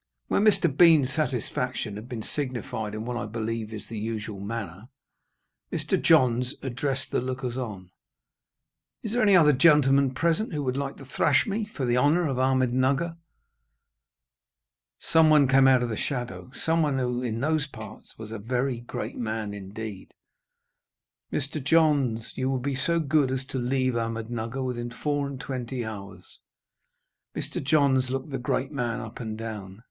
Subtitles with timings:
[0.29, 0.65] When Mr.
[0.75, 4.89] Bean's satisfaction had been signified in what, I believe, is the usual manner,
[5.71, 6.01] Mr.
[6.01, 7.91] Johns addressed the lookers on:
[9.03, 12.27] "Is there any other gentleman present who would like to thrash me for the honour
[12.27, 13.15] of Ahmednugger?"
[14.99, 19.17] Someone came out of the shadow someone who, in those parts, was a very great
[19.17, 20.15] man indeed.
[21.31, 21.63] "Mr.
[21.63, 26.39] Johns, you will be so good as to leave Ahmednugger within four and twenty hours."
[27.35, 27.63] Mr.
[27.63, 29.79] Johns looked the great man up and down.